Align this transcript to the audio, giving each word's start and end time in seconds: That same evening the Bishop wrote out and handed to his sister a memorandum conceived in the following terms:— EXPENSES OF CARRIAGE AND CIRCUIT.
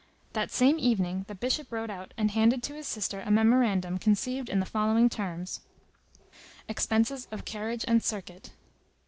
That 0.33 0.49
same 0.49 0.79
evening 0.79 1.25
the 1.27 1.35
Bishop 1.35 1.71
wrote 1.71 1.91
out 1.91 2.11
and 2.17 2.31
handed 2.31 2.63
to 2.63 2.73
his 2.73 2.87
sister 2.87 3.21
a 3.23 3.29
memorandum 3.29 3.99
conceived 3.99 4.49
in 4.49 4.59
the 4.59 4.65
following 4.65 5.09
terms:— 5.11 5.59
EXPENSES 6.67 7.27
OF 7.29 7.45
CARRIAGE 7.45 7.85
AND 7.87 8.01
CIRCUIT. 8.03 8.49